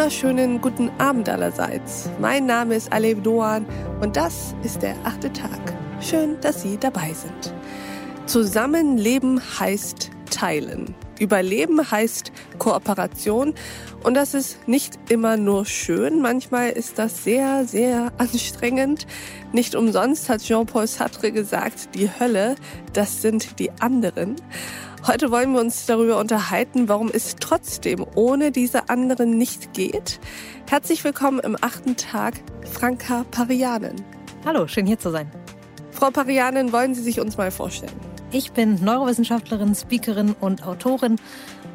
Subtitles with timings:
[0.00, 2.08] wunderschönen guten Abend allerseits.
[2.18, 3.66] Mein Name ist Alev Doan
[4.00, 5.60] und das ist der achte Tag.
[6.00, 7.52] Schön, dass Sie dabei sind.
[8.24, 10.94] Zusammenleben heißt teilen.
[11.18, 13.52] Überleben heißt Kooperation
[14.02, 19.06] und das ist nicht immer nur schön, manchmal ist das sehr, sehr anstrengend.
[19.52, 22.54] Nicht umsonst hat Jean-Paul Sartre gesagt, die Hölle,
[22.94, 24.36] das sind die anderen.
[25.06, 30.20] Heute wollen wir uns darüber unterhalten, warum es trotzdem ohne diese anderen nicht geht.
[30.68, 32.34] Herzlich willkommen im achten Tag,
[32.70, 33.96] Franka Parianen.
[34.44, 35.30] Hallo, schön hier zu sein.
[35.90, 37.98] Frau Parianen, wollen Sie sich uns mal vorstellen?
[38.30, 41.16] Ich bin Neurowissenschaftlerin, Speakerin und Autorin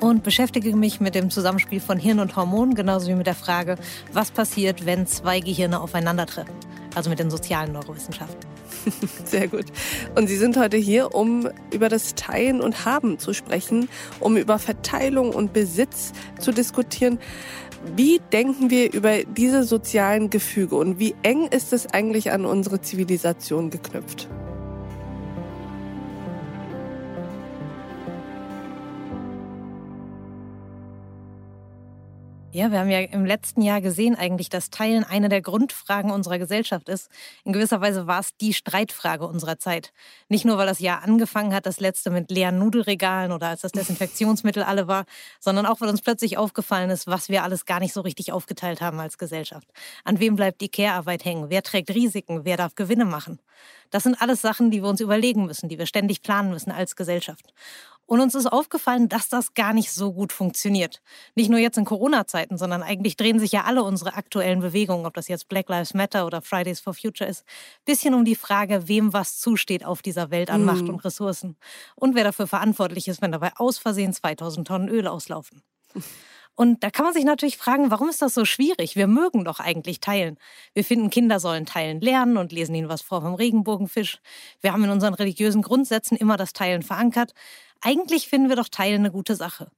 [0.00, 3.76] und beschäftige mich mit dem Zusammenspiel von Hirn und Hormon, genauso wie mit der Frage,
[4.12, 6.54] was passiert, wenn zwei Gehirne aufeinandertreffen.
[6.94, 8.53] Also mit den sozialen Neurowissenschaften.
[9.24, 9.66] Sehr gut.
[10.14, 13.88] Und Sie sind heute hier, um über das Teilen und Haben zu sprechen,
[14.20, 17.18] um über Verteilung und Besitz zu diskutieren.
[17.96, 22.80] Wie denken wir über diese sozialen Gefüge und wie eng ist es eigentlich an unsere
[22.80, 24.28] Zivilisation geknüpft?
[32.54, 36.38] Ja, wir haben ja im letzten Jahr gesehen eigentlich, dass Teilen eine der Grundfragen unserer
[36.38, 37.10] Gesellschaft ist.
[37.42, 39.92] In gewisser Weise war es die Streitfrage unserer Zeit.
[40.28, 43.72] Nicht nur, weil das Jahr angefangen hat, das letzte mit leeren Nudelregalen oder als das
[43.72, 45.04] Desinfektionsmittel alle war,
[45.40, 48.80] sondern auch, weil uns plötzlich aufgefallen ist, was wir alles gar nicht so richtig aufgeteilt
[48.80, 49.66] haben als Gesellschaft.
[50.04, 51.50] An wem bleibt die Care-Arbeit hängen?
[51.50, 52.44] Wer trägt Risiken?
[52.44, 53.40] Wer darf Gewinne machen?
[53.90, 56.94] Das sind alles Sachen, die wir uns überlegen müssen, die wir ständig planen müssen als
[56.94, 57.52] Gesellschaft.
[58.06, 61.00] Und uns ist aufgefallen, dass das gar nicht so gut funktioniert.
[61.34, 65.14] Nicht nur jetzt in Corona-Zeiten, sondern eigentlich drehen sich ja alle unsere aktuellen Bewegungen, ob
[65.14, 67.44] das jetzt Black Lives Matter oder Fridays for Future ist,
[67.84, 70.90] bisschen um die Frage, wem was zusteht auf dieser Welt an Macht mhm.
[70.90, 71.56] und Ressourcen
[71.94, 75.62] und wer dafür verantwortlich ist, wenn dabei aus Versehen 2000 Tonnen Öl auslaufen.
[76.56, 78.94] Und da kann man sich natürlich fragen, warum ist das so schwierig?
[78.94, 80.38] Wir mögen doch eigentlich teilen.
[80.72, 84.20] Wir finden, Kinder sollen teilen lernen und lesen ihnen was vor vom Regenbogenfisch.
[84.60, 87.34] Wir haben in unseren religiösen Grundsätzen immer das Teilen verankert.
[87.80, 89.70] Eigentlich finden wir doch Teilen eine gute Sache.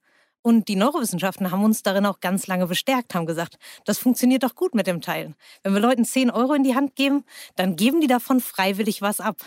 [0.43, 4.55] Und die Neurowissenschaften haben uns darin auch ganz lange bestärkt, haben gesagt, das funktioniert doch
[4.55, 5.35] gut mit dem Teilen.
[5.65, 7.25] Wenn wir Leuten 10 Euro in die Hand geben,
[7.57, 9.39] dann geben die davon freiwillig was ab.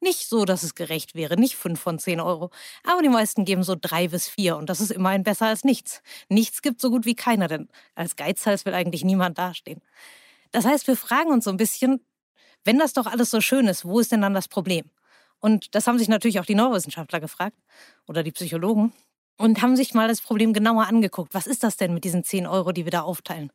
[0.00, 2.50] Nicht so, dass es gerecht wäre, nicht 5 von 10 Euro.
[2.84, 6.02] Aber die meisten geben so 3 bis 4 und das ist immerhin besser als nichts.
[6.28, 9.82] Nichts gibt so gut wie keiner, denn als Geizhals will eigentlich niemand dastehen.
[10.52, 12.04] Das heißt, wir fragen uns so ein bisschen,
[12.64, 14.90] wenn das doch alles so schön ist, wo ist denn dann das Problem?
[15.38, 17.56] Und das haben sich natürlich auch die Neurowissenschaftler gefragt
[18.06, 18.92] oder die Psychologen
[19.40, 21.32] und haben sich mal das Problem genauer angeguckt.
[21.32, 23.50] Was ist das denn mit diesen 10 Euro, die wir da aufteilen?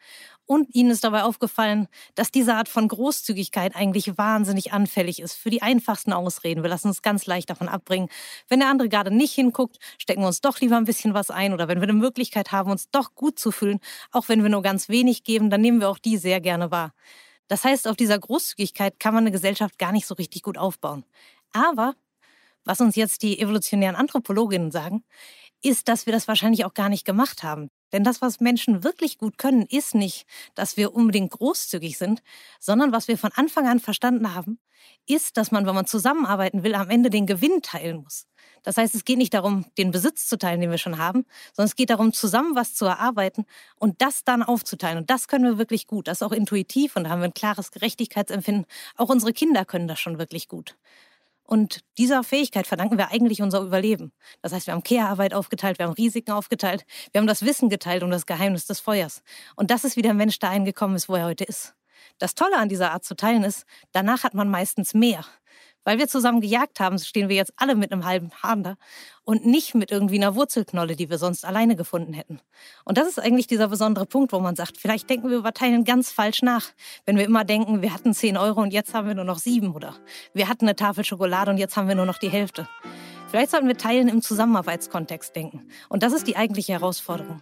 [0.48, 5.52] Und ihnen ist dabei aufgefallen, dass diese Art von Großzügigkeit eigentlich wahnsinnig anfällig ist für
[5.52, 6.64] die einfachsten Ausreden.
[6.64, 8.10] Wir lassen uns ganz leicht davon abbringen.
[8.48, 11.54] Wenn der andere gerade nicht hinguckt, stecken wir uns doch lieber ein bisschen was ein.
[11.54, 13.80] Oder wenn wir eine Möglichkeit haben, uns doch gut zu fühlen,
[14.12, 16.94] auch wenn wir nur ganz wenig geben, dann nehmen wir auch die sehr gerne wahr.
[17.48, 21.06] Das heißt, auf dieser Großzügigkeit kann man eine Gesellschaft gar nicht so richtig gut aufbauen.
[21.54, 21.94] Aber
[22.66, 25.04] was uns jetzt die evolutionären Anthropologinnen sagen,
[25.66, 27.70] ist, dass wir das wahrscheinlich auch gar nicht gemacht haben.
[27.92, 32.22] Denn das, was Menschen wirklich gut können, ist nicht, dass wir unbedingt großzügig sind,
[32.60, 34.60] sondern was wir von Anfang an verstanden haben,
[35.08, 38.28] ist, dass man, wenn man zusammenarbeiten will, am Ende den Gewinn teilen muss.
[38.64, 41.68] Das heißt, es geht nicht darum, den Besitz zu teilen, den wir schon haben, sondern
[41.68, 43.46] es geht darum, zusammen was zu erarbeiten
[43.76, 45.00] und das dann aufzuteilen.
[45.00, 46.08] Und das können wir wirklich gut.
[46.08, 48.66] Das ist auch intuitiv und da haben wir ein klares Gerechtigkeitsempfinden.
[48.98, 50.76] Auch unsere Kinder können das schon wirklich gut.
[51.46, 54.12] Und dieser Fähigkeit verdanken wir eigentlich unser Überleben.
[54.42, 58.02] Das heißt, wir haben Kehrarbeit aufgeteilt, wir haben Risiken aufgeteilt, wir haben das Wissen geteilt
[58.02, 59.22] um das Geheimnis des Feuers.
[59.56, 61.76] Und das ist, wie der Mensch da eingekommen ist, wo er heute ist.
[62.18, 65.26] Das Tolle an dieser Art zu teilen ist, danach hat man meistens mehr.
[65.86, 68.76] Weil wir zusammen gejagt haben, stehen wir jetzt alle mit einem halben Hahn da
[69.24, 72.42] und nicht mit irgendwie einer Wurzelknolle, die wir sonst alleine gefunden hätten.
[72.84, 75.86] Und das ist eigentlich dieser besondere Punkt, wo man sagt, vielleicht denken wir über Teilen
[75.86, 76.66] ganz falsch nach.
[77.06, 79.74] Wenn wir immer denken, wir hatten 10 Euro und jetzt haben wir nur noch sieben
[79.74, 79.96] oder
[80.34, 82.68] wir hatten eine Tafel Schokolade und jetzt haben wir nur noch die Hälfte.
[83.30, 85.68] Vielleicht sollten wir Teilen im Zusammenarbeitskontext denken.
[85.90, 87.42] Und das ist die eigentliche Herausforderung.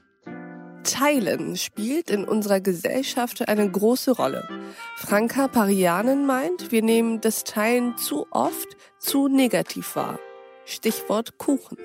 [0.84, 4.48] Teilen spielt in unserer Gesellschaft eine große Rolle.
[4.98, 10.20] Franka Parianen meint, wir nehmen das Teilen zu oft zu negativ wahr.
[10.66, 11.78] Stichwort Kuchen.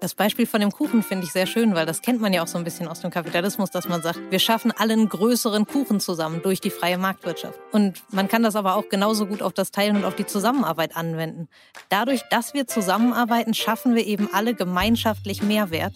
[0.00, 2.46] Das Beispiel von dem Kuchen finde ich sehr schön, weil das kennt man ja auch
[2.46, 6.40] so ein bisschen aus dem Kapitalismus, dass man sagt, wir schaffen allen größeren Kuchen zusammen
[6.40, 7.58] durch die freie Marktwirtschaft.
[7.72, 10.96] Und man kann das aber auch genauso gut auf das Teilen und auf die Zusammenarbeit
[10.96, 11.48] anwenden.
[11.88, 15.94] Dadurch, dass wir zusammenarbeiten, schaffen wir eben alle gemeinschaftlich Mehrwert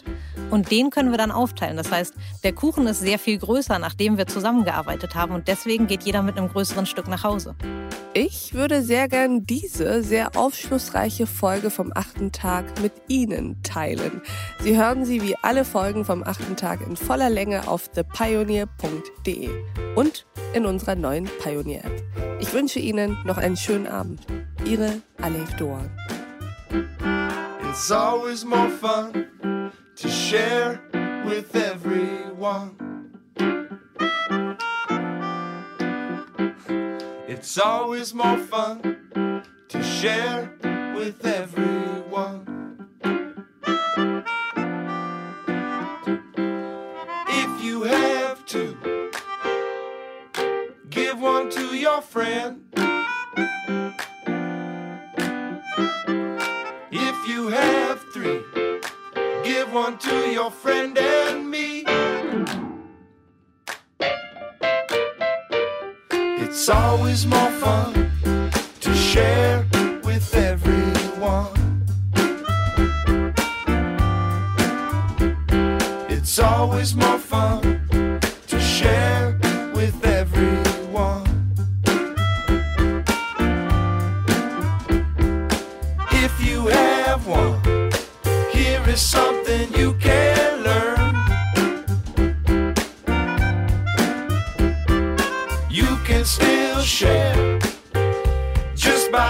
[0.50, 1.76] und den können wir dann aufteilen.
[1.76, 6.02] Das heißt, der Kuchen ist sehr viel größer, nachdem wir zusammengearbeitet haben und deswegen geht
[6.02, 7.54] jeder mit einem größeren Stück nach Hause.
[8.14, 14.20] Ich würde sehr gern diese sehr aufschlussreiche Folge vom achten Tag mit Ihnen teilen.
[14.60, 19.48] Sie hören sie wie alle Folgen vom achten Tag in voller Länge auf thepioneer.de
[19.94, 22.02] und in unserer neuen Pioneer App.
[22.38, 24.26] Ich wünsche Ihnen noch einen schönen Abend.
[24.66, 25.90] Ihre Alef Doan.
[27.70, 29.26] It's always more fun
[29.96, 30.78] to share
[31.24, 32.91] with everyone.
[37.44, 40.52] It's always more fun to share
[40.94, 42.46] with everyone.
[47.26, 49.10] If you have to,
[50.88, 52.62] give one to your friend.
[56.92, 58.44] If you have three,
[59.42, 61.82] give one to your friend and me.
[66.44, 68.10] It's always more fun
[68.80, 69.64] to share
[70.02, 71.86] with everyone.
[76.10, 77.18] It's always more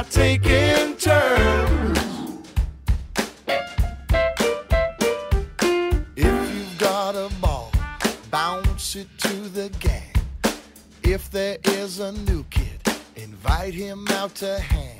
[0.03, 1.99] by taking turns.
[6.17, 7.71] If you've got a ball,
[8.31, 10.13] bounce it to the gang.
[11.03, 12.81] If there is a new kid,
[13.17, 14.97] invite him out to hang.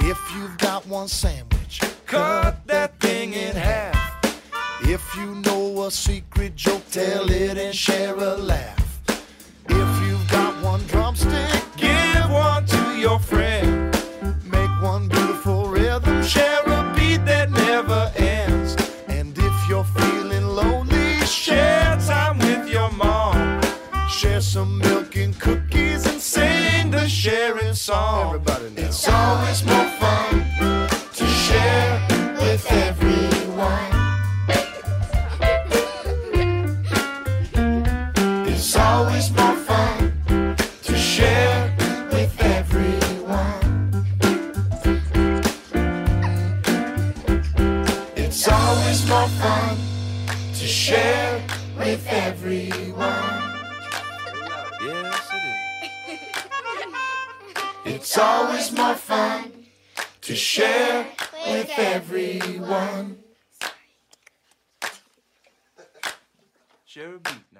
[0.00, 3.96] If you've got one sandwich, cut that thing in half.
[4.82, 8.81] If you know a secret joke, tell it and share a laugh.
[24.12, 28.34] Share some milk and cookies and sing the sharing song.
[28.34, 28.82] Everybody now.
[28.82, 29.91] It's always more
[54.84, 56.18] Yes, it is.
[57.84, 59.52] It's always more fun
[60.22, 61.06] to share
[61.46, 63.18] with everyone.
[66.84, 67.51] Share a beat.